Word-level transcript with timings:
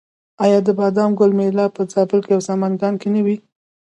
آیا 0.43 0.59
د 0.67 0.69
بادام 0.79 1.11
ګل 1.19 1.31
میله 1.39 1.65
په 1.75 1.81
زابل 1.91 2.21
او 2.35 2.39
سمنګان 2.49 2.93
کې 3.01 3.09
نه 3.15 3.21
وي؟ 3.25 3.37